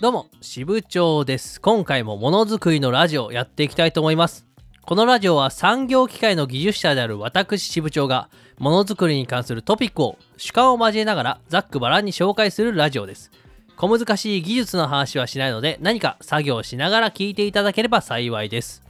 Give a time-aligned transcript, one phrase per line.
[0.00, 1.60] どうも、支部長です。
[1.60, 4.46] 今回もものづくりのラジオやっていきたいと思います。
[4.82, 13.32] このラジオは産業機械の技術者である私支部長がものづくりに関するトピックを主観を交えながらざっくばらんに紹介するラジオです。
[13.76, 18.84] 小難しい技術の話はしないので何か作業しながら聞いていただければ幸いです。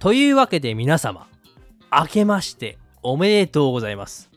[0.00, 1.28] というわけで皆様、
[1.92, 4.28] 明けましておめでとうございます。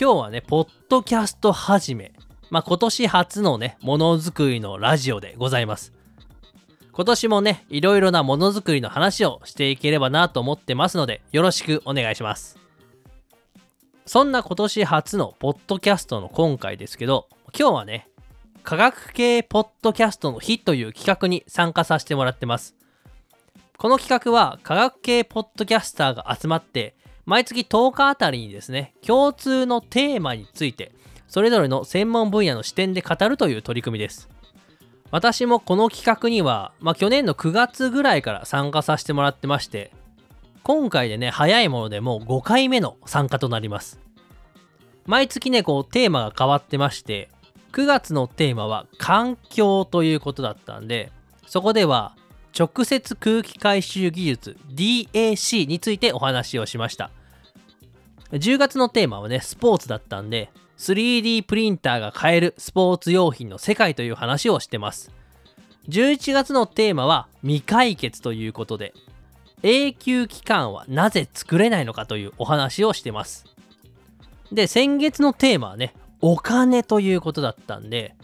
[0.00, 2.15] 今日はね、ポッドキャスト始め。
[2.50, 5.92] まあ、今年初のね、ものづくりのラジオでございます。
[6.92, 12.58] 今年もね、いろいろなものづくりの話をしていければなと思ってますので、よろしくお願いします。
[14.06, 17.28] そんな今年初のポッドキャストの今回ですけど、
[17.58, 18.08] 今日はね、
[18.62, 22.76] 科学系ポッドキャストの日という企画に参加させてもらってます。
[23.76, 26.94] この企画は科学系ポッドキャスターが集まって、
[27.26, 30.92] 毎月10日あたりにですね、共通のテーマについて、
[31.28, 34.28] それぞれの専門分野の視点で語るという取り組みです。
[35.10, 39.92] 私もこの企画には、まあ、去年の9月ぐらいから参加させてもらってまして、
[40.62, 44.00] 今回でね、早いものでもう5回目の参加となります。
[45.06, 47.28] 毎月ね、こうテーマが変わってまして、
[47.72, 51.12] 9月のテーマは環境ということだったんで、
[51.46, 52.16] そこでは
[52.58, 57.10] 直接空気回収技術 DAC についてお話をしました。
[58.32, 65.10] 10月のテーマはね、スポーツだったんで、3D プリンターが買えるスポーツ用品の世界という話をしてます。
[65.88, 68.92] 11月のテーマは未解決ということで、
[69.62, 73.46] 永久期間はなぜ作れないのかというお話をしてます。
[74.52, 78.14] で、先月のテーマはね、お金ということだったんで、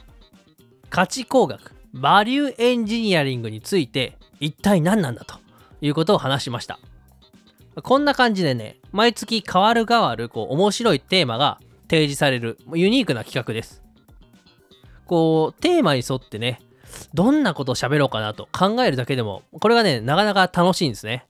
[0.90, 5.36] 価値工学、バリューエンジニアリングについて一体何なんだと
[5.80, 6.78] いうことを話しました。
[7.82, 11.58] こんな感じでね、毎月変わる変わるこう面白いテーマが
[11.92, 13.82] 提示されるユニークな企画です。
[15.04, 16.58] こう、テーマに沿ってね、
[17.12, 21.26] どんなことを喋ろうかなと考えるだけでも、これがね、なかなか楽しいんですね。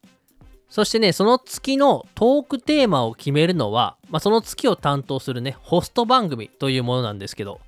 [0.69, 7.61] そしてね、その月のトークテーマを決めるのは、まあ、その月を担当するね、ホスト番組というものなんですけど、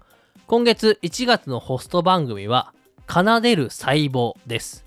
[0.47, 2.72] 今月1月のホスト番組は、
[3.10, 4.87] 奏でる細胞です。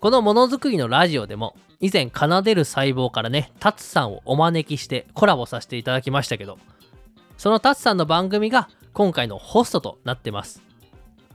[0.00, 6.58] このものづくりのラジオでも、以前奏でる細胞からね、タツさんをお招きしてコラボさせていただきましたけど、
[7.36, 10.62] そのタツさんの番組が今回のホストとなってます。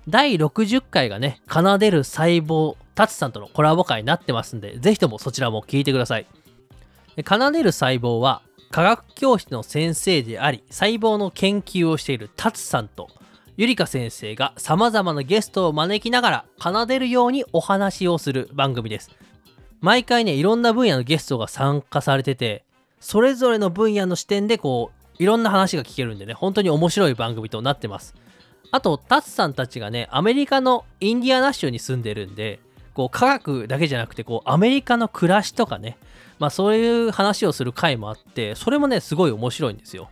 [0.08, 6.26] 第60回がね、奏でる細胞、タツさんとのコラボ会になってますんで、ぜひともそちらも聞いてください。
[7.28, 13.10] 奏でる細胞は、科学教室の先生であり、細胞の研究をしているタツさんと、
[13.58, 19.12] ゆりか先生が様々なゲストを招きながら奏でるようにお話をする番組です。
[19.82, 22.64] 毎回ね、いろんな分野のゲストが参加されてて、
[23.00, 28.16] それぞれの分野の視点でこう、いろんな話が聞けるんでね、本当に面白い番組となってます。
[28.72, 32.60] あと、タツさんたちがね、アメリカのインディアナ州に住んでるんで、
[32.94, 35.98] こう、科学だけじゃなくて、こう、アメリカの暮らしとかね、
[36.40, 40.10] まあそういう話をする回もあって、それもね、すごい面白いんですよ。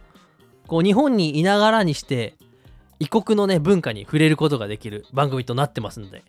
[0.67, 2.35] こう、日本にいながらにして、
[2.99, 6.23] 異国のね、文化に触れることができる番組となってますので、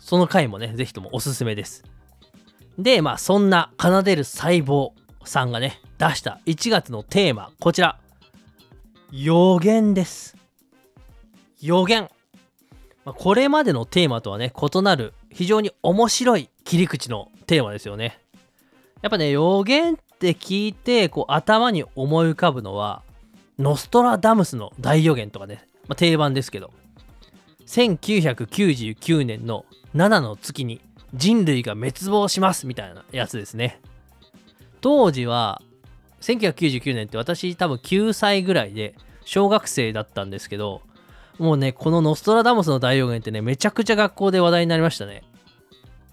[0.00, 1.84] その回もね、ぜひともおすすめです。
[2.78, 4.90] で、まあそんな奏でる細胞
[5.24, 8.00] さんがね、出した1月のテーマ、こちら。
[9.12, 10.36] 予言です。
[11.60, 12.10] 予言。
[13.04, 18.18] まあこれまでのテーマとはね、異なる非常に面白い切り口のテーマですよね。
[19.02, 23.02] やっぱね、予言って聞いて、こう頭に思い浮かぶのは、
[23.58, 26.72] ノストラダムスの大予言とかね、まあ、定番ですけど、
[27.66, 30.80] 1999年の7の月に
[31.14, 33.80] 人類が滅亡しますみたいなやつですね。
[34.80, 35.62] 当時は、
[36.20, 38.94] 1999年って私多分9歳ぐらいで
[39.24, 40.82] 小学生だったんですけど、
[41.38, 45.22] もうね、このノストラダムスの大予言ってね、めちゃくちゃ学校で話題になりましたね。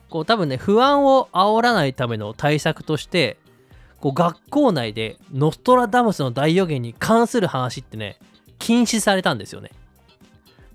[0.10, 3.38] こう多分ね、不安を煽らないための対策として、
[4.00, 8.18] こう学校内でノストラダムスの大予言に関する話ってね、
[8.60, 9.72] 禁止されたんですよね。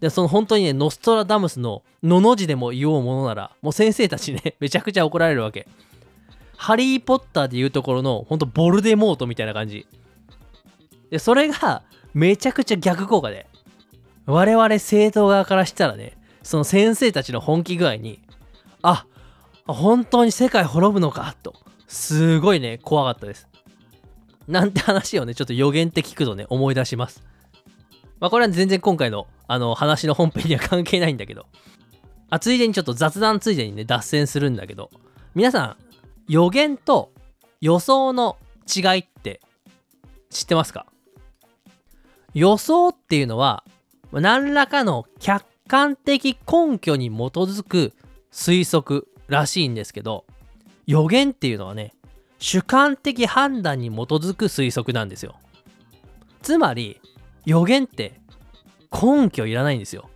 [0.01, 5.69] で、その本当にね、ノストラダムスののの字でも言おうものなら、もう先生たちね、めちゃくちゃ怒られるわけ。
[6.59, 9.87] ハリー・ポッターでいうところの、本当ボルデモートみたいな感じ。
[11.09, 11.83] で、それが
[12.13, 13.47] めちゃくちゃ逆効果で、
[14.27, 18.21] 我々生徒側からしたらね、その先生たちの本気具合に、
[18.83, 19.07] あ、
[19.69, 21.55] 本当に世界滅ぶのか、と、
[21.87, 23.49] すごいね、怖かったです。
[24.49, 27.23] なんて話をね、ちょっと予言って聞くとね、思い出します。
[28.19, 31.47] まあ、これは全然今回のあの話の本編には関係ないんだけど、
[32.31, 34.91] あ、ついでにちょっと雑談ついでにね、脱線するんだけど、
[35.37, 35.77] 皆さん、
[36.29, 37.11] 予言と
[37.61, 38.37] 予想の
[38.67, 39.41] 違いって
[40.31, 40.87] 知ってますか？
[42.35, 43.65] 予想っていうのは、
[44.13, 47.93] 何らかの客観的根拠に基づく
[48.31, 50.25] 推測らしいんですけど
[50.87, 51.95] 予言っていうのはね
[52.39, 55.35] 主観的判断に基づく推測なんですよ。
[56.43, 57.01] つまり
[57.45, 58.21] 予言って
[58.93, 60.09] 根拠いらないんですよ、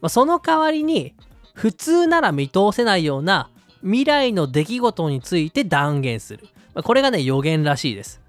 [0.00, 1.14] ま、その代わりに
[1.54, 3.50] 普通なら見通せないような
[3.82, 8.20] 未来の出来事について断言する、ま、これがね予言らしいです。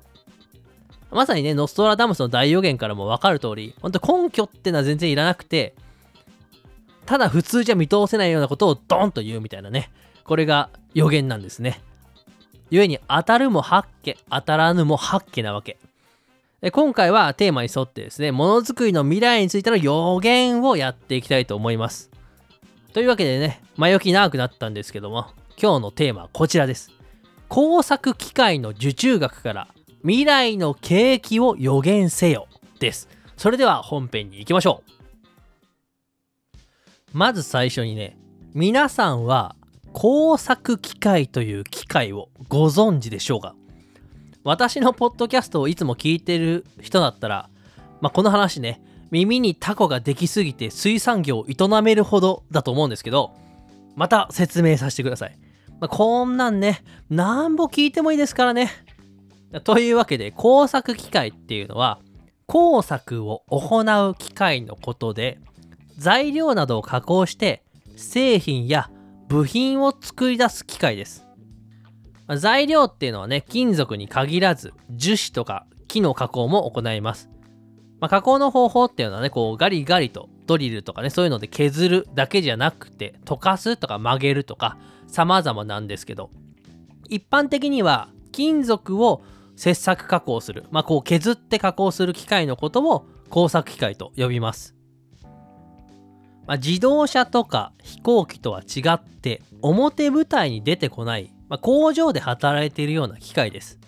[1.11, 5.73] まさにねノストラダムスの大予言からも分かる通り本当根拠ってのは全然いらなくて
[7.07, 9.91] ただ普通じゃ見通せないようなことをドンと言うみたいなね。
[10.23, 11.81] これが予言なんですね。
[12.69, 15.79] 故に当たるも八家当たらぬも八家なわけ。
[16.71, 22.11] 今回はテーマに沿ってですねものづくりの未来についての予言をやっていきたいと思います。
[22.93, 25.27] というわけでね前置き長くなったんですけども
[25.61, 26.89] 今日のテーマはこちらです。
[27.49, 29.67] 工作機械の受注額から
[30.03, 32.47] 未来の景気を予言せよ
[32.79, 33.09] です。
[33.35, 34.83] それでは本編に行きましょ
[36.63, 36.67] う。
[37.11, 38.17] まず最初にね
[38.53, 39.57] 皆さんは
[39.91, 43.53] 工作機械という機械をご存知でしょうか？
[44.45, 47.49] 私のポッドキャストをいつも聞いてる人だったら、
[47.99, 53.35] まあ、この話ね耳にタコができすぎて水産業を営めるほどだと思うんですけど
[53.97, 55.37] また説明させてください、
[55.79, 58.71] まあ、こんなんねなんぼ聞いてもいいですからね
[59.63, 61.99] というわけで工作機械っていうのは
[62.45, 65.39] 工作を行う機械のことで
[65.97, 67.63] 材料などを加工して
[67.95, 68.89] 製品や
[69.27, 71.27] 部品を作り出す機械です。
[72.37, 77.29] 材料っていうのはね、金属に限らず樹脂とか木の加工も行います。
[77.99, 86.31] まあ、加工の方法っていうのはね、こうガリガリとドリルとかね、そういうので削るだけじゃなくて、溶かすとか曲げるとか様々なんですけど、
[87.07, 89.21] 一般的には金属を
[89.55, 94.75] 切削加工する、まあ、こう削って加工する機械のことを工作機械と呼びます。
[96.47, 103.79] まあ、自動車とか飛行機とは違って表舞台に出てこない、まあ、工場で働いているような機械です。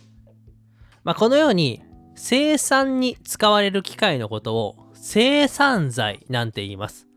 [1.04, 1.81] ま、このように
[2.13, 7.07] 生産に使われる機械のことを生産材なんて言います。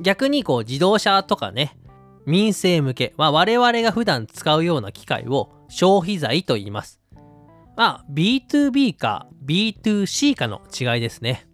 [0.00, 1.76] 逆にこう自動車とかね
[2.26, 7.00] 民生向け、まあ、我々が普段使うような機械を消費財と言います。
[7.76, 11.48] まあ B2B か B2C かの違いですね。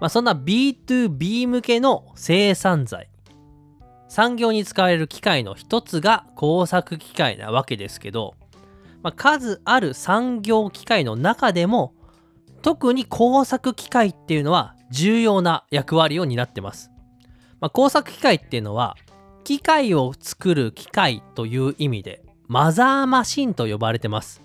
[0.00, 3.08] まあ、そんな B2B 向けの生産材
[4.08, 8.34] 産業に使われる機械の一つが工作機械なわけですけど、
[9.02, 11.94] まあ、数ある産業機械の中でも
[12.62, 16.90] 特に工作機械っていうのは重要な役割を担ってます、
[17.60, 18.96] まあ、工作機械っていうのは
[19.44, 24.42] 機械を作る機械という意味でマザーマシンと呼ばれてます、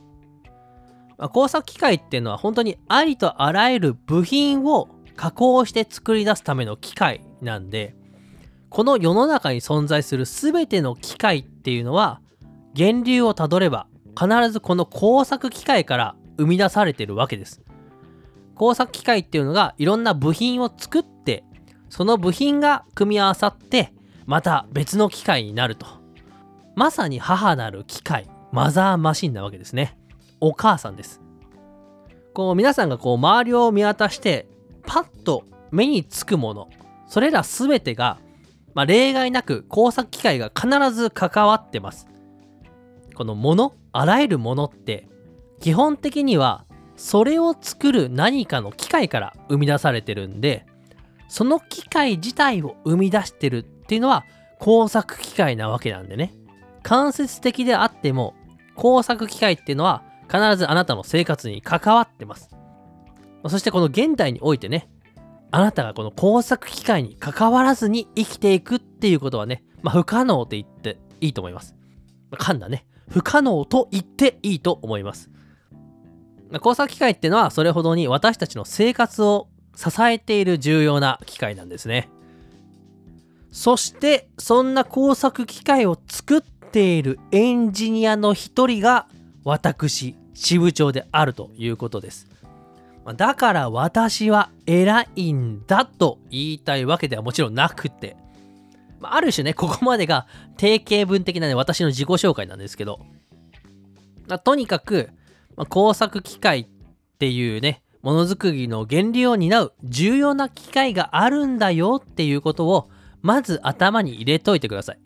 [1.18, 7.96] まあ、工作機械っていうのは本当にありとあらゆる部品を加工して作り出すための機械なんで
[8.70, 12.22] この世の中に存在する全ての機械っていうのは
[12.76, 13.88] 源流をたどれば
[14.20, 17.62] 必ずこの工作機械から生み出されてるわけです。
[18.56, 21.44] 工作機械っていうのがいろんな部品を作って
[21.90, 23.94] その部品が組み合わさって
[24.26, 25.86] また別の機械になると。
[26.76, 29.98] まさに母なる機械マザーマシンなわけですね。
[30.40, 31.22] お母さんです。
[32.34, 34.48] こう皆さんがこう周りを見渡して
[34.86, 36.70] パッと目につくもの
[37.08, 38.20] それら全てが、
[38.74, 42.08] まあ、例外なく工作機械が必ず関わってます。
[43.14, 45.08] このものあらゆるものって
[45.60, 50.66] 基本的にはそれを作る何かの機械から生み出されてるんで
[51.28, 54.26] その機械自体を生み出してるっていうのは
[54.60, 56.34] 工作機械なわけなんでね
[56.84, 58.36] 間接的であっても
[58.76, 62.50] 工作機械っていうのは必ずあなたの生活に関わってます
[63.50, 64.90] そしてこの現代においてね、
[65.52, 71.76] あなたがこの工作機械に関わらずに生きていくっていうことはね、まあ、不可能って言っていいと思います。
[72.32, 72.86] まあ、噛んだね。
[73.10, 75.30] 不可能と言っていいと思います。
[76.60, 82.10] 工作機械っていうのはそれほどに私たちの生活を支えている重要な機械なんですね。
[83.52, 89.08] そしてそんな工作機械を作っているエンジニアの一人が
[89.44, 92.28] 私支部長であるということです。
[93.16, 98.16] だから私は偉いんだと言いたいわけではもちろんなくて、
[99.02, 100.26] ある種ね、ここまでが
[100.58, 103.02] 定型文的なね、私の自己紹介なんですけど、
[104.44, 105.10] とにかく、
[105.56, 106.68] ま工作機械っ
[107.20, 112.90] ていうね、ものづくりの原理を担う重要な機械があるんだよっていうことを、
[113.22, 115.00] まず頭に入れといてください。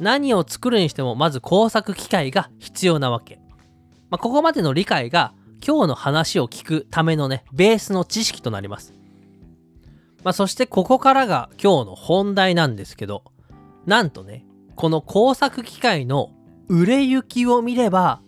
[0.00, 3.40] 何を作るにしても、まず工作機械が必要なわけ。
[4.10, 5.32] まあ、ここまでの理解が
[5.64, 8.94] 今日の話を聞くためのね、ベースの知識となります。
[10.24, 13.24] まあ、そしてここからが今日の本題なんですけど、
[13.86, 14.44] なんとね、
[14.76, 16.30] この工作機械の
[16.68, 18.20] 売れ行きを見れば、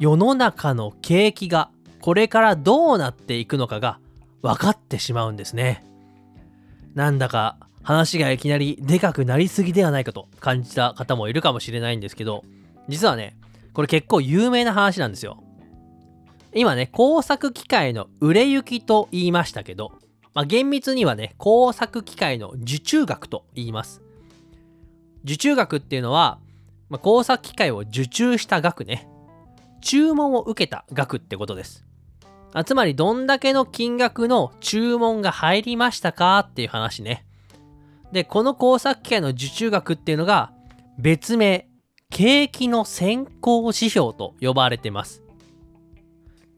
[0.00, 4.00] 世の中の景気がこれからどうなっていくのかが
[4.40, 5.84] 分かってしまうんですね。
[6.94, 12.44] なんだか話がいきなりでかくなりすぎではないかと感じた方もいるかもしれないんですけど、
[12.88, 13.36] 実はね、
[13.74, 15.42] これ結構有名な話なんですよ。
[16.54, 19.92] 今ね、工作機械の売れ行きと言いましたけど、
[20.32, 24.00] まあ、厳密にはね、工作機械の受注額と言います。
[25.24, 26.38] 受注額っていうのは、
[26.88, 29.09] まあ、工作機械を受注した額ね。
[29.80, 31.84] 注文を受けた額ってことです。
[32.52, 37.24] あつまり、どんだけの金額の注文が入りましたかっていう話ね。
[38.12, 40.52] で、この工作機械の受注額っていうのが、
[40.98, 41.68] 別名、
[42.10, 45.22] 景気の先行指標と呼ばれてます。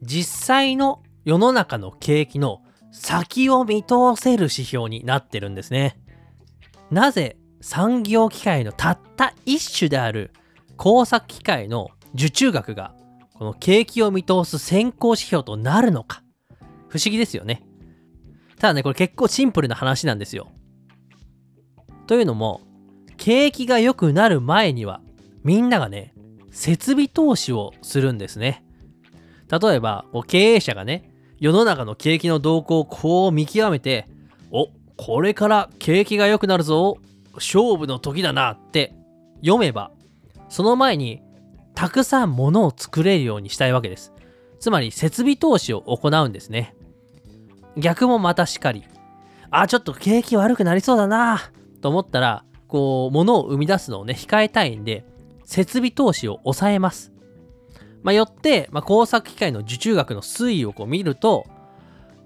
[0.00, 5.98] 実際の世の中の景気の先を見通せる指標になってるんですね。
[6.90, 10.32] なぜ産業機械のたった一種である
[10.76, 12.94] 工作機械の受注額が
[13.42, 16.22] この景気を見通す先行指標となるのか
[16.86, 17.66] 不思議ですよね。
[18.60, 20.52] ただね、これ結構シンプルな話なんですよ。
[22.06, 22.60] というのも、
[23.16, 25.00] 景気が良くなる前には
[25.42, 26.14] みんながね、
[26.52, 28.64] 設備投資をするんですね。
[29.50, 34.06] 例えば、経営者がね、世の中の景気の動向をこう見極めて、
[34.52, 36.98] お、これから景気が良くなるぞ、
[37.34, 38.94] 勝負の時だなって
[39.40, 39.90] 読めば、
[40.48, 41.22] その前に
[41.74, 44.12] たくさん物を作れるようにしたいわけです。
[44.60, 46.74] つまり設備投資を行うんですね。
[47.76, 48.84] 逆もまたしかり。
[49.50, 51.50] あ、ちょっと景気悪くなりそうだな
[51.80, 55.04] と思ったら、こう、物を生み出すのをね、控えたいんで、
[55.44, 57.12] 設備投資を抑えます。
[58.02, 61.46] まあ、よって、まあ、工作機械の受注額の推移をこう見ると、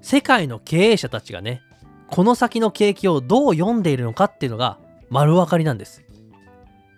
[0.00, 1.62] 世界の経営者たちがね、
[2.10, 4.78] この先の景気をどう読んでいるのかっていうのが
[5.10, 6.04] 丸分かりなんです。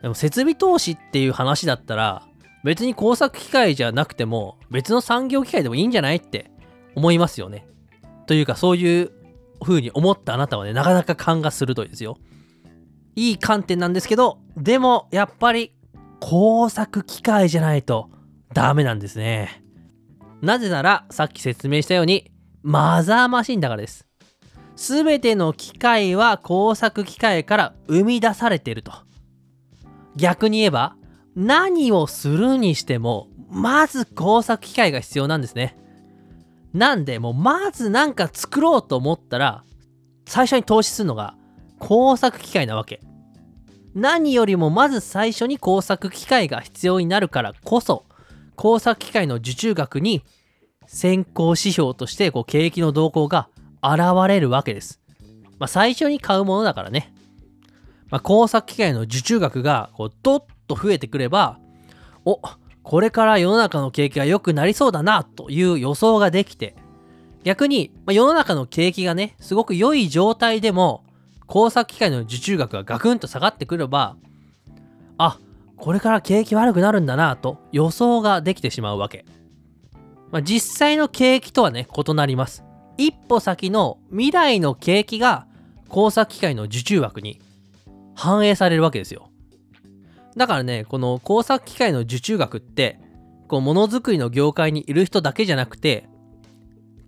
[0.02, 2.27] でも設備投資っていう話だったら、
[2.64, 6.50] 別に工作機械じゃなくても別の産業機械でもいいんじゃないって
[6.94, 7.66] 思いますよね。
[8.26, 9.10] というかそういう
[9.62, 12.18] 風に思ったあなたはね、なかなか勘が鋭いですよ。
[13.16, 15.72] いい観点なんですけど、でもやっぱり
[16.20, 18.10] 工作機械じゃないと
[18.52, 19.62] ダメなんですね。
[20.40, 22.30] なぜなら、さっき説明したように、
[22.62, 24.06] マザーマシンだからです。
[24.76, 28.92] すべての機械は工作機械から生み出されていると。
[30.14, 30.94] 逆に言えば、
[31.38, 35.78] 何をするにしても、まず工作機械が必要なんですね。
[36.74, 39.62] なんで、もうまず何か作ろうと思ったら、
[40.26, 41.36] 最初に投資するのが
[41.78, 43.00] 工作機械なわけ。
[43.94, 48.04] 何よりもまず最初に工作機械が必要になるからこそ、
[48.56, 50.24] 工作機械の受注額に
[50.88, 53.48] 先行指標としてこう景気の動向が
[53.80, 55.00] 現れるわけです。
[55.60, 57.14] まあ、最初に買うものだからね。
[58.10, 61.58] まあ、工作機械の受注額がこうドッと増えてくれば、
[62.24, 62.40] お
[62.82, 66.74] これから世の中の景気が良くなりそうだなという予想ができて、
[67.44, 71.04] 逆に、まあ、世の中の景気がね、すごく良い状態でも、
[71.46, 74.16] 工作機械の受注額がガクンと下がってくれば、
[75.18, 75.38] あ、
[75.76, 79.24] これから景気悪くなるんだなと予想ができてしまうわけ。
[80.30, 82.64] まあ、実際の景気とはね、異なります。
[82.96, 85.46] 一歩先の未来の景気が
[85.88, 87.40] 工作機械の受注枠に
[88.14, 89.27] 反映されるわけですよ。
[90.38, 93.00] だからね、この工作機械の受注額って、
[93.48, 96.08] こう、ものづくりの業界にいる人だけじゃなくて、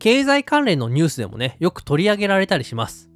[0.01, 3.09] 経済関連のニュースでもね、よく取り上げられたりします。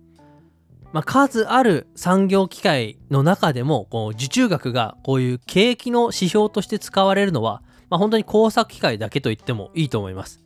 [0.92, 10.40] まあ、数ある産業機械の中でも、こう受注額がこういう景気の指標として使われるのは、まあ、本当に工作機械だけと言ってもいいと思います。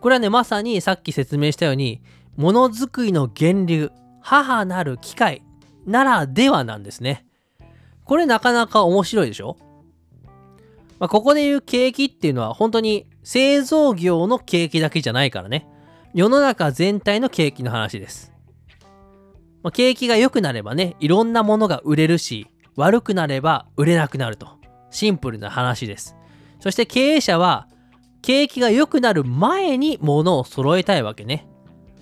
[0.00, 2.00] これはね、まさにさっき説明したように、
[2.36, 5.42] ものづくりの源流、母なる機械
[5.86, 7.25] ならではなんですね。
[8.06, 9.58] これなかなか面白いでしょ？
[10.98, 15.68] まあ、ここで言う景気っていうのは本当に製造業の景気だけじゃないからね。
[16.14, 18.32] 世の中全体の景気の話です。
[19.62, 22.46] まあ、景気が良くなればね、いろんなものが売れるし、
[22.76, 24.48] 悪くなれば売れなくなると。
[24.90, 26.16] シンプルな話です。
[26.60, 27.68] そして経営者は、
[28.22, 31.46] 景気が良くなる前に物を揃えたいわけね。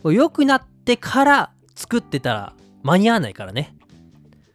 [0.05, 3.75] 良くなってから作ってたら間に合わないからね。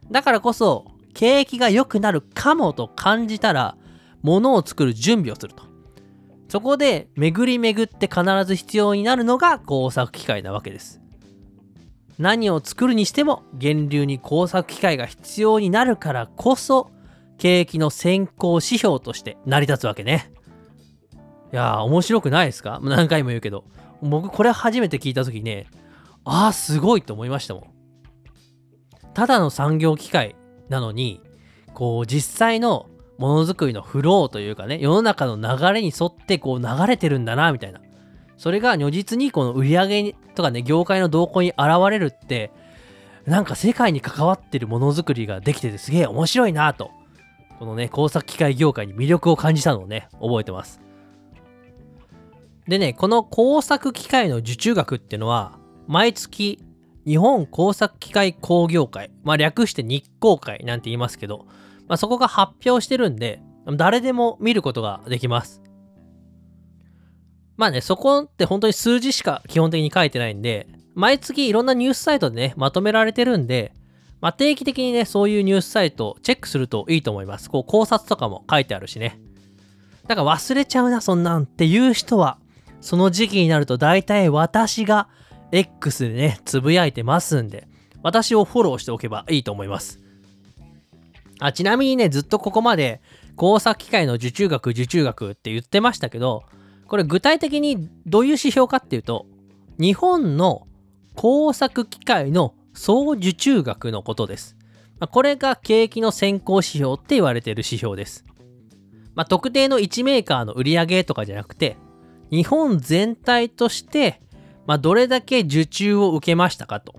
[0.09, 3.75] だからこそ、景気が良くなるかもと感じたら、
[4.21, 5.63] 物を作る準備をすると。
[6.47, 11.01] そこで、巡り巡って必ず必要になるのが工作機械なわけです。
[12.17, 16.91] 何を作るにしても源流に工作機械が必要になるからこそ
[17.37, 20.33] 景気の先行指標として成り立つわけね。
[21.53, 22.81] いやー面白くないですか？
[22.83, 23.63] 何回も言うけど
[24.01, 25.67] 僕これ初めて聞いた時ね
[26.25, 27.63] あああすごいと思いましたもん
[29.13, 30.35] ただの産業機械
[30.69, 31.21] なのに
[31.73, 37.81] こう実際のものづくりのフローというかね世の中の流れに沿ってこう流れてるんだなみたいな。
[38.37, 41.59] それが如実にこの売り上げとかね業界の動向に現
[41.91, 42.53] れるって
[43.25, 46.91] なんか世界に関わってるものづくりができててすげえ面白いなと。
[47.59, 50.79] このね工作機械業界に魅力を感じたのをね覚えてます。
[52.69, 56.63] でねこの工作機械の受注額っていうのは毎月
[57.05, 61.45] 日本工作機械工業会、まあ、略して日工会なんて言いますけど、
[61.87, 63.41] まあ、そこが発表してるんで、
[63.77, 65.61] 誰でも見ることができます。
[67.57, 73.73] まあね、そこって本当に数字しか基本的に書いてないんで、毎月いろんなニュースサイトでね、まとめられてるんで、
[74.21, 77.49] まあ、定期的にね、そういうニュースサイトをチェックするといいと思います。
[77.49, 79.19] こう考察とかも書いてあるしね。
[80.07, 82.37] だから忘れちゃうな、そんなんっていう人は、
[82.81, 85.09] その時期になると大体私が
[85.51, 87.67] X でね、つぶやいてますんで、
[88.01, 89.99] 私をフォローしておけばいいと思います。
[91.39, 93.01] あちなみにね、ずっとここまで
[93.35, 96.43] 工作機械の受注額、受注額って言ってましたけど、
[96.87, 99.25] これ具体的にどういう指標かっていうと、
[99.79, 100.67] 日本の
[101.15, 104.57] 工作機械の総受注額のことです。
[105.11, 108.25] これが景気の先行指標って言われている指標です。
[109.15, 111.77] まあ、特定の1メーカーの売り上げとかじゃなくて、
[112.31, 114.21] 日本全体として
[114.69, 116.93] まあ、どれだけ受注を受けましたかと。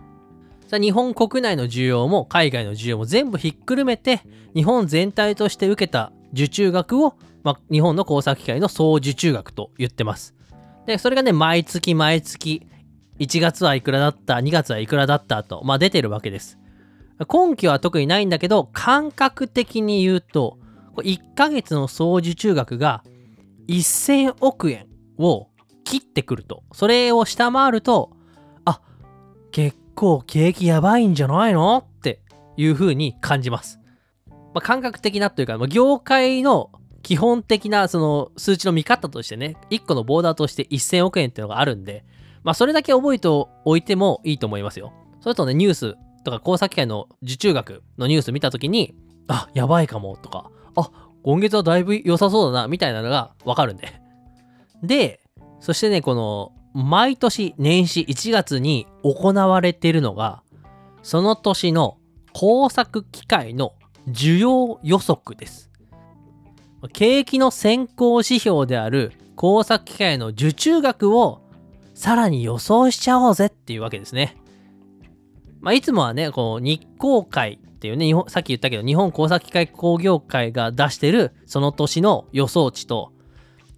[0.72, 4.22] 日本国内の需要も海外の需要も全部ひっくるめて
[4.56, 10.34] 日本全体として受けた受注額を、まあ、日本の工作機械の総受注額と言ってます。
[10.84, 12.66] で、それがね、毎月毎月
[13.20, 16.58] 1月はいくらだった、2月はいくらだったと、まあ、出てるわけです。
[17.20, 20.58] 根拠は特にないんだけど、感覚的に言うと、
[20.96, 23.04] 1ヶ月の総受注額が
[23.68, 25.49] 1000億円を
[25.84, 28.10] 切ってくると、それを下回ると、
[28.64, 28.80] あ、
[29.50, 32.22] 結構景気やばいんじゃないのって
[32.56, 33.80] いう風に感じます。
[34.28, 36.70] まあ、感覚的なというか、まあ、業界の
[37.02, 42.04] 基本的なその数値の見方としてね、1個のボーダーとして1000億円っていうのがあるんで、
[42.42, 44.92] まあそれだけ覚えておいてもいいと思いますよ。
[45.20, 48.94] それとね、ニュースとか工作機械の受注額のニュース見たときに、
[49.28, 50.90] あ、やばいかもとか、あ、
[51.22, 54.00] 今月はだいぶ良さそうだな、みたいなのがわかるんで。
[54.82, 55.19] で、
[55.60, 60.42] そしてね、この、毎年年始1月に行われているのが、
[61.02, 61.98] その年の
[62.32, 63.74] 工作機械の
[64.08, 65.70] 需要予測です。
[66.92, 71.42] 景気の先行指標である工作機械の受注額を
[71.94, 74.36] さらに予想しちゃおうぜっていうわけですね。
[75.60, 83.12] まあ、いつもはね、こう日光会っていうね、日本さっき言ったけど、日本工作機械工業会が出してるその年の予想値と、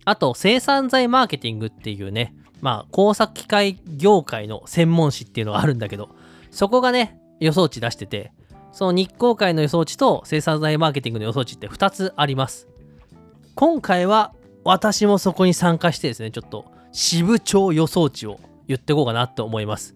[0.04, 6.10] あと、生産材マーケティングっていうね、まあ、工作機械業界の専門誌っていうのがあるんだけど、
[6.50, 8.32] そこがね、予想値出してて、
[8.72, 12.68] その日光会の予想値と生産材マーケティングの予想値って2つあります。
[13.54, 14.32] 今回は
[14.64, 19.94] 私もそこに参加してですね、ちょっと支部長予想値を言っていこうかなと思います。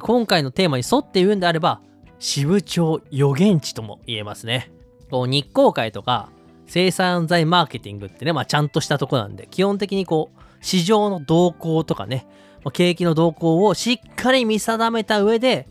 [0.00, 1.80] 今回のテーマに沿って言うんであれば、
[2.18, 4.70] 支部長予言値とも言えますね。
[5.10, 6.28] 日光会とか
[6.68, 12.26] 生産材マーケティングってね、まあ、ちゃんとしたとこなんで、基本的にこう、市場の動向とかね、
[12.72, 15.66] 景気の動向をしっかり見定めた上で、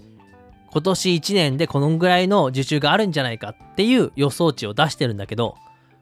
[0.72, 5.56] 今年1年でこのぐらいの受注があるんじゃないかっていう予想値を出してるんだけど、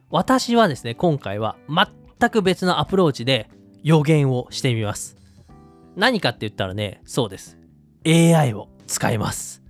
[0.10, 3.50] 私はですね、今回は全く別のアプローチで
[3.84, 5.18] 予言をしてみます。
[5.96, 7.58] 何かって言ったらね、そうです。
[8.06, 9.65] AI を使います。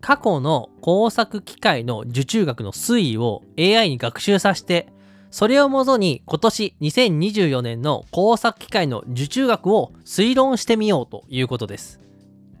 [0.00, 4.88] 過去の工作機械の受注額の推移を AI に学習させて、
[5.30, 12.00] それをもとに今年2024年の工作機械の受注額を推論してみようということです。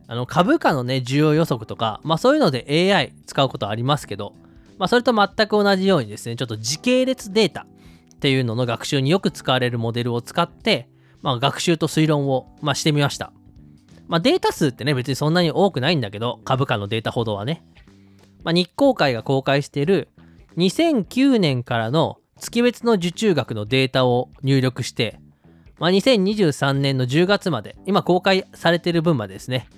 [0.06, 4.34] あの株価のね、需要予測とか、まあそういうので AI 使うことありますけど、
[4.78, 7.66] まあそれと全く同じようにですね、ちょっと時系列データ
[8.14, 10.88] っていうのの学習によく使われるモデルを使って、
[11.22, 13.32] まあ学習と推論を、まあ、してみました。
[14.10, 17.62] まあ、データ数ってね、別にそんなに多くないんだけど、株価のデータほどはね。
[18.42, 20.08] まあ、日光会が公開している
[20.56, 25.20] 2009年からの月別の受注額のデータを入力して、
[25.78, 29.68] まあ、2023年の10月まで、今公開されている分までですね、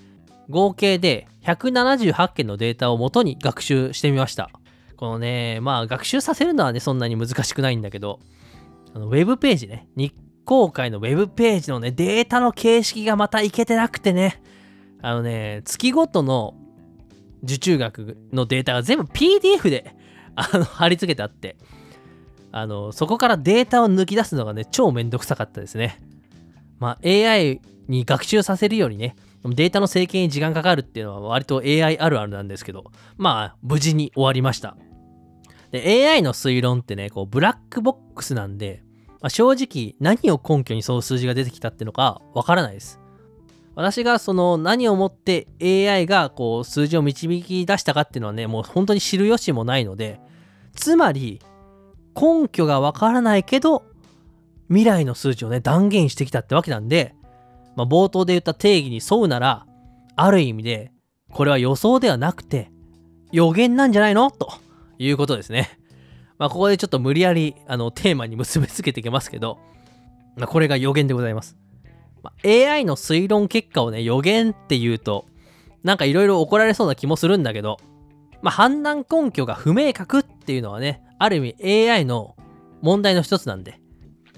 [0.49, 4.49] 合計で178件のデータを元に学習してみました。
[4.97, 8.19] このね、まあ学習させるのはね、そんなに難しくないんだけど、
[8.95, 10.11] あのウェブページね、日
[10.45, 14.41] 公開のウェブページのね、データの形式がまたいけてなくてね、
[15.01, 16.55] あのね、月ごとの
[17.43, 19.95] 受注額のデータが全部 PDF で
[20.35, 21.57] あの貼り付けてあって、
[22.51, 25.99] あの、そこからデータを抜き出すのがね、超めんどくさかったですね。
[26.79, 32.85] まあ、AI に学習させるよりね、データの整形に時間かかるっていうのは割と AI あるあるなんですけど、
[33.17, 34.77] まあ、無事に終わりました。
[35.71, 38.82] で、AI の推論ってね、こう、ブラックボックスなんで、
[39.23, 42.99] まあ、正直何を根拠にそう数字が出てきたっていうのかわからないです。
[43.73, 50.19] 私がその何をもって AI がこう数字を導き出したかっていうのはね、もう本当に知る由もないので、
[50.75, 51.41] つまり
[52.15, 53.85] 根拠がわからないけど、
[54.67, 57.15] 未来の数値をね、断言してきたってわけなんで、
[57.75, 59.65] まあ、冒頭で言った定義に沿うなら、
[60.15, 60.91] ある意味で、
[61.31, 62.71] これは予想ではなくて、
[63.31, 64.29] 予言なんじゃないの？
[64.29, 64.53] と
[64.99, 65.79] いうことですね。
[66.37, 69.59] まあ、ここでちょっと無理やり、あの、テーマに結びつけていきますけど、
[70.35, 71.55] まあ、これが予言でございます。
[72.21, 75.25] まあ、AI の推論結果をね、予言って言うと、
[75.83, 77.77] なんかいろいろ怒られそうな気もするんだけど、
[78.41, 82.35] まあ、判断根拠が不明確っていうのはね、ある意味 AI の
[82.81, 83.79] 問題の一つなんで、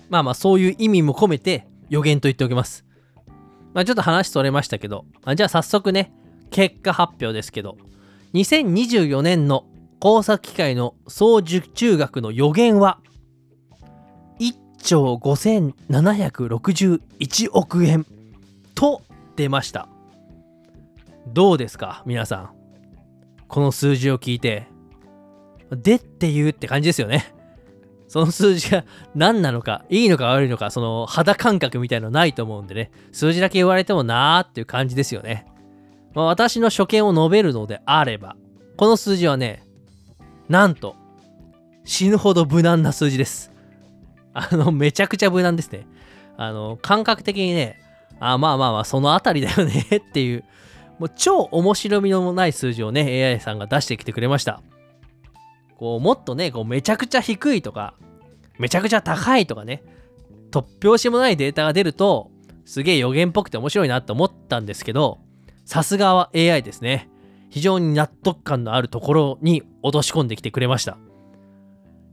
[0.10, 2.86] まあまあそういう意味も込めて予言と言っておきます。
[3.74, 6.14] まあちょっと話それましたけど、あじゃあ早速ね、
[6.52, 7.78] 結果発表ですけど、
[8.36, 9.66] 2024年の
[10.06, 13.00] 工作機械の総受注額の予言は、
[14.40, 18.06] 1兆5761億円
[18.76, 19.02] と
[19.36, 19.90] 出ました。
[21.26, 22.52] どうですか皆さん。
[23.48, 24.68] この数字を聞いて、
[25.72, 27.34] でって言うって感じですよね。
[28.08, 35.48] その数字が何なのか、いいのか悪いのか、その肌感覚みたいのないと思うんでね、数字だけ言われてもなーっていう感じですよね。
[36.14, 38.36] まあ、私の所見を述べるのであれば、
[38.78, 39.65] この数字はね、
[40.50, 40.96] なんと、
[41.84, 43.52] 死ぬほど無難な数字です。
[44.34, 45.88] あの、めちゃくちゃ無難ですね。
[46.38, 47.80] あの、感覚的にね、
[48.20, 50.44] あ、まあまあまあ、そのあたりだよね っていう、
[51.00, 54.62] もう超面白みのない数字をね、AI さんが出してきてくれました。
[55.78, 57.96] こうもっとねこうめちゃくちゃ低いとか
[58.58, 59.84] めちゃくちゃ高いとかね
[60.52, 62.32] 突拍子もないデータが出ると
[62.66, 65.20] すげえ予言っぽくて面白いなと思ったんですけど
[65.66, 67.10] さすがは AI ですね
[67.50, 70.98] 非常に納得感のあるところに落とし込んできてくれました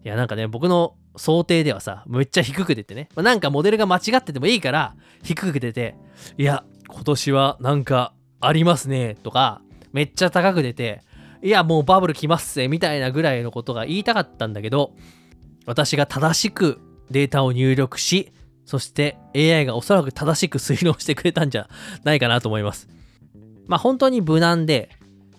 [0.05, 5.95] いやなんかね僕の想定ではさめっちゃ低く出てね、まあ、なんかモデルが間違っててもいいから低く出て
[6.39, 11.03] いや今年はなんかありますねとかめっちゃ高く出て
[11.43, 14.95] いや、もうバブル来ますぜ、みたいなぐらいのことが言いたかったんだけど、
[15.67, 16.81] 私が正しく
[17.11, 18.33] データを入力し、
[18.65, 21.69] そして AI がおそらく正しく推論してくれたんじゃ
[22.05, 22.89] ないかなと思います。
[23.67, 24.91] まあ本当に無難で、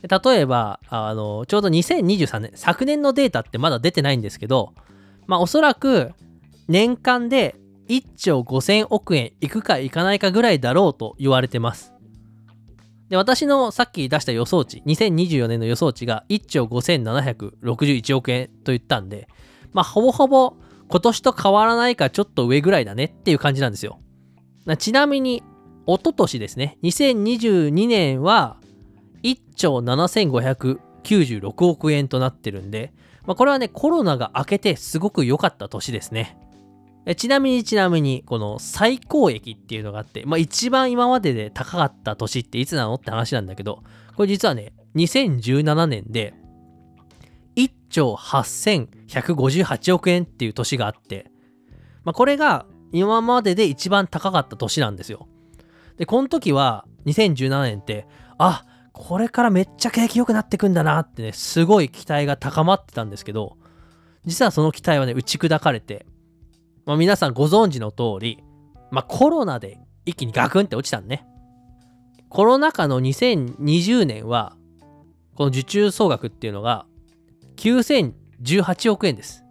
[0.08, 4.74] 例えば、あの、ちょうど2023年、昨年のデータってまだ出てないんですけど、
[5.28, 6.12] まあおそらく
[6.68, 7.56] 年間で
[7.90, 11.94] 1兆5000億円いくかいかないかぐらいだろうと言われてます。
[13.10, 19.28] で、私のさっき出した予想値、2024年の予想値が1兆5761億円と言ったんで、
[19.72, 20.56] まあ、ほぼほぼ
[20.88, 24.00] 今年と変わらないかちょっと上ぐらいだねっていう感じなんですよ。
[24.78, 25.44] ちなみに、
[25.86, 28.58] 一昨年ですね、2022年は
[29.24, 32.94] 1兆7596億円となってるんで、
[33.26, 36.38] まあ、これはね、コロナが明けてすごく良かった年ですね。
[37.18, 43.84] ちなみにちなみに、この最高益っていうのがあって、まあ一番今までで高かった年っていつなのって話なんだけど、
[44.16, 46.34] これ実はね、2017年で、
[47.58, 51.30] 1兆8158億円っていう年があって、
[52.06, 55.28] まあこれが今までで一番高かった年なんですよ。
[55.98, 58.08] で、この時は2017年って、
[58.38, 63.58] あ、これからめっちゃ景気良くなってくんだなってね、すごい期待が高まってたんですけど、
[64.26, 66.06] 実はその期待はね、打ち砕かれて、
[66.86, 68.44] まあ、皆さんご存知の通り、
[68.92, 71.26] まあ、コロナで一気にガクンって落ちたんね。
[72.30, 74.56] コロナ禍の2020年は、
[75.36, 76.86] この受注総額っていうのが
[77.58, 79.44] 9018億円です。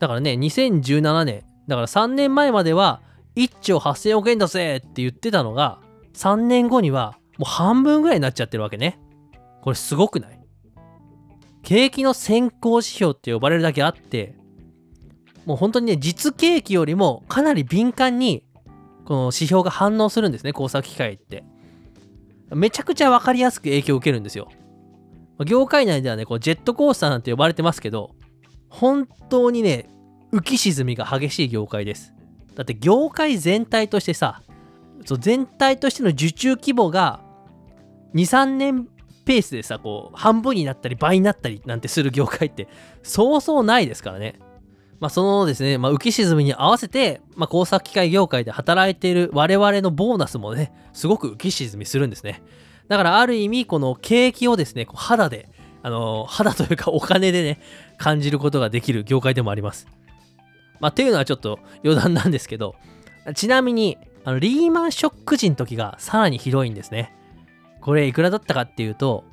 [0.00, 3.00] だからね、2017年、だから3年前までは
[3.36, 5.80] 1兆8000億円だぜって言ってたのが、
[6.14, 8.98] 3年後にはもう半分ぐらいになっちゃってるわけね。
[9.62, 10.38] これすごくない？
[11.62, 14.34] 景気の先行指標って呼ばれるだけあって、
[15.46, 18.44] もう本当にね、実景気よりもかなり敏感に、
[19.04, 21.44] この指標が反応するんですね、工作機械って。
[22.50, 24.48] めちゃくちゃ分かりやすく影響を受けるんですよ。
[25.46, 28.14] 業界内ではね、こうジェットコースターなんて呼ばれてますけど、
[28.68, 29.88] 本当にね、
[30.32, 32.12] 浮き沈みが激しい業界です。
[32.54, 34.42] だって業界全体としてさ、
[35.06, 37.21] そう全体としての受注規模が
[38.14, 38.88] 2、3年
[39.24, 42.68] ペースでさ、こう半分になったり倍になったりなんてする業界って
[43.02, 44.38] そうそうないですからね。
[45.00, 52.40] まあ、そのですね、まあ、浮き沈みに合わせて、まあ、工作機械業界で働いている我々のボーナスもね、すごく浮き沈みするんですね。
[52.86, 55.48] だからある意味、この景気をですね、こう肌で、
[55.82, 57.60] あの、肌というかお金でね、
[57.98, 59.88] 感じることができる業界でもあります。
[60.78, 62.76] まあ、っていうのはちょっと余談なんですけど、
[63.34, 67.12] ちなみに、あのリーマンショック時の時がさらにひどいんですね。
[67.82, 69.24] これいくらだったかっていうと、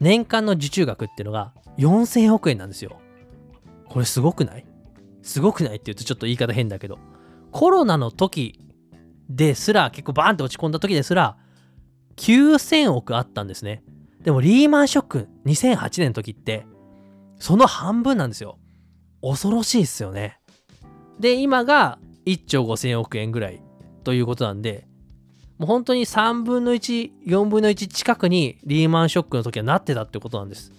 [0.00, 2.98] 年間の受注額っていうのが4000億円なんですよ。
[3.86, 4.66] これすごくない？
[5.22, 6.98] すごくないって言うとちょっと言い方変だけど、
[7.52, 8.60] コロナの時
[9.28, 11.36] ですら、結構バーンと落ち込んだ時ですら、
[12.16, 13.82] 9000億あったんですね。
[14.22, 16.66] でもリーマンショック2008年の時って、
[17.38, 18.58] その半分なんですよ。
[19.22, 20.40] 恐ろしいっすよね。
[21.20, 23.62] で、今が1兆5000億円ぐらい
[24.02, 24.87] ということなんで、
[25.58, 30.72] もう本当に3分の1、4分の1近くにリーマンショックの時はなってたってことなんです。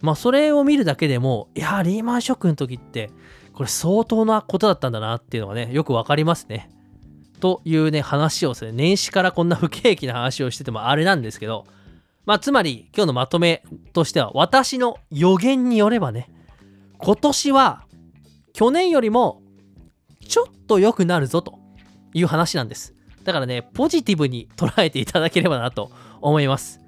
[0.00, 3.10] まあそれを見るだけでも、いや、リーマンショックの時って、
[3.52, 6.70] これ相当なことだったんだなっていうのがね、よくわかりますね。
[7.40, 11.66] というね、話をですね、年始からこんな不景気な話をしててもあれなんですけど、
[12.24, 16.30] まあつまり今日のまとめとしては、私の予言によればね、
[16.98, 17.84] 今年は
[18.54, 19.42] 去年よりも
[20.26, 21.58] ちょっと良くなるぞと
[22.14, 22.94] いう話なんです。
[23.24, 26.80] だからね、ポジティブに捉えていただければなと思います。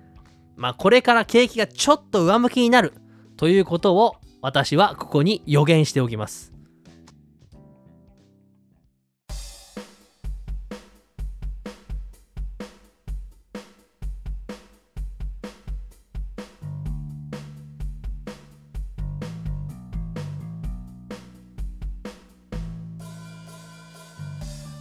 [0.57, 2.95] まあ、これから景気がちょっと上向きになる
[3.37, 6.54] ということを私はここに予言しておきます。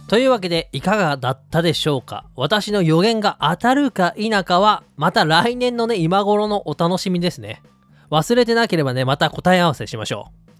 [0.06, 2.26] というわけでいかがだったでしょうか？
[2.36, 7.62] 私の予言が当たるか否かはまた来年のね今頃のお楽しみですね。
[8.10, 10.50] 忘れてなければねまた答え合わせしましょう。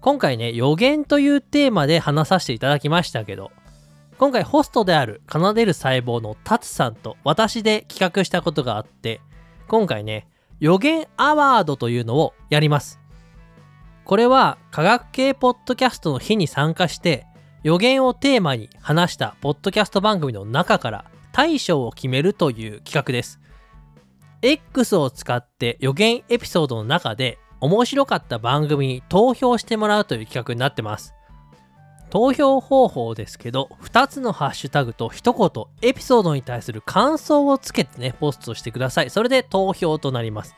[0.00, 3.52] 今回ね予言というテーマで話させていただきましたけど
[4.18, 9.20] 今回ホストである奏でる細胞のタツさんと私で企画したことがあって
[9.68, 10.26] 今回ね
[10.58, 12.98] 予言アワードというのをやります。
[14.04, 17.26] これは科学系ポッドキャストの日に参加して
[17.66, 23.40] 予言をテーマに話したポッドキャスト番組の中から大賞を決めるという企画です。
[24.40, 31.12] X を使って予言エピソードの中で面白かった番組に投票してもらうという企画になってます。
[32.08, 39.10] 投票方法ですけど、2つのハッシュタグと一言エピソードに対する感想をつけてね、ポストしてください。
[39.10, 40.54] それで投票となります。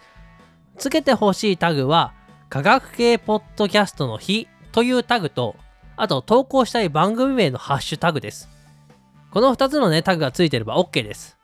[0.77, 2.13] つけてほしいタグは、
[2.51, 5.57] 科学系ポッドキャストの日というタグと、
[5.99, 8.49] あと投稿したい番組名のハッシュタグです。
[9.33, 11.37] この2つのね、タグがついてれば OK です。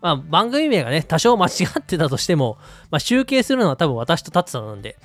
[0.00, 2.56] まあ、番組名がね、多少間違ってたとしても、
[2.90, 4.96] まあ、集計するのは多分私とタツさんなんで、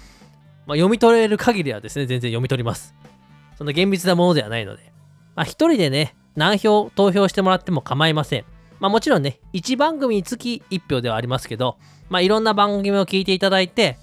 [0.65, 2.95] まあ、読み取れる限りはですね、全然読み取ります。
[3.57, 4.93] そんな厳密なものではないので。
[5.35, 8.45] まあ、1人でね、何票投票してもらっても構いません。
[8.79, 11.77] まあ、もちろんね、1番組につき1票ではありますけど、
[12.09, 13.97] まあ、いろんな番組を聞いていただいて、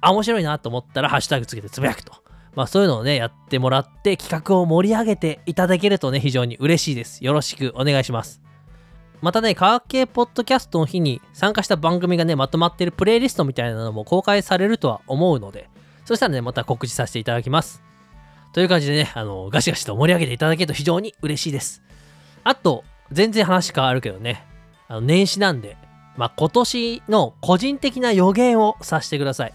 [0.00, 2.19] あ、面白いなと思ったら、ハッシュタグつけてつぶやくと。
[2.54, 7.24] まあそういうのをね、やってもらって企画を盛り上げていただけるとね、非常に嬉しいです。
[7.24, 8.40] よろしくお願いします。
[9.20, 15.68] またね、科学系ポッドキャストの日に参加した番組がね、まとまってるプレイリストみたいなのも公開されるとは思うので、
[16.06, 17.82] そしたらね、また告知させていただきます。
[18.52, 21.82] という感じでね、あの、ガシガシと盛り上げていただけると非常に嬉しいです。
[22.44, 24.44] あと、全然話変わるけどね、
[24.88, 25.76] あの年始なんで、
[26.16, 29.52] まあ、今年の個人的な予言をさせてください。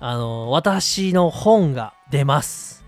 [0.00, 2.84] あの、私の本が出ます。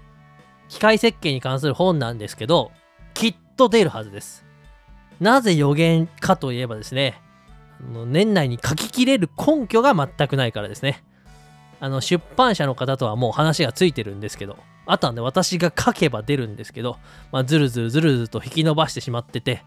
[0.68, 2.70] 機械設計に関する本なんですけど、
[3.14, 4.44] きっと出るはずです。
[5.20, 7.20] なぜ予言かといえばですね、
[8.06, 11.02] 年内に書ききれる根拠が全くないからですね。
[11.80, 16.98] あの、出版社の方とはもう話がついてるんですけど、あとはね、私が書けば出るんですけど、
[17.30, 19.62] まあ、ずるずるずるずると引き伸ばしてしまってて、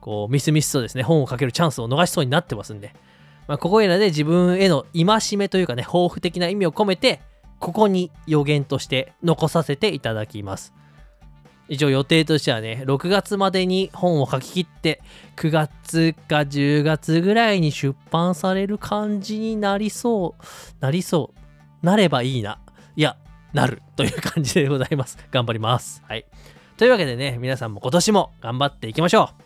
[0.00, 2.94] こう、ミスミスとですね、本を書けるチャンスを逃しそうになってますんで、
[3.48, 7.20] まあ、ここいらで自分への戒めというかね、抱負的な意味を込めて、
[7.58, 10.74] ここに予言として残させていただきます。
[11.68, 15.02] 一応予定としてはね、6月までに本を書き切って、
[15.36, 20.44] 9月か10月ぐらいに出版される感じになりそう、
[20.80, 21.32] なりそ
[21.82, 22.60] う、なればいいな。
[22.94, 23.16] いや、
[23.52, 25.18] なるという感じでございます。
[25.30, 26.02] 頑張ります。
[26.06, 26.24] はい。
[26.76, 29.42] というわけでね、皆さんも今年も頑張っていきましょう。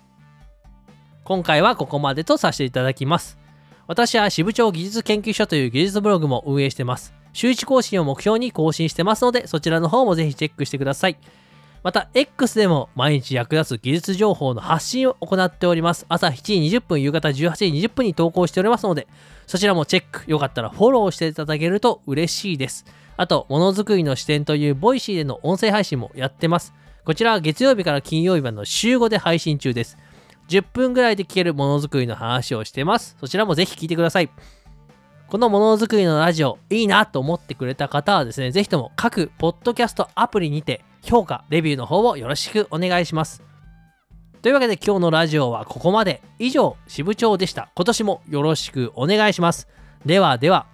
[1.25, 3.40] 今回はここまでとさせていただきます。
[3.87, 7.13] 私は支部長技術研究所という技術ブログも運営してます。
[7.33, 11.17] 週1更新を目標に更新してますので、そちらの方もぜひチェックしてください。
[11.83, 16.05] また、X でも毎日役立つ技術情報の発信を行っております。
[16.09, 19.07] 朝7時20分、夕方18時20分に投稿しておりますので、
[19.47, 22.85] そちらもチェック、よかったらフォローしていただけると嬉しいです。
[23.17, 26.75] あと、ものづくりの視点というボイシーでの音声配信もやってます。
[27.07, 29.97] こちらは月曜日から金曜日までの週5で配信中です。
[30.51, 33.17] 10分ぐらいで聞けるものづくりの話をしてます。
[33.21, 34.29] そちらもぜひ聞いてください。
[35.29, 43.51] このものづくりのラジオいいなと思ってくれた方はですね、ぜひとも各ポッドキャストアプリにて評価、レビューの方をよろしくお願いします。
[44.43, 49.69] というわけで今日のラジオはここまで以上支部長でした今年もよろしくお願いします
[50.07, 50.67] ではでは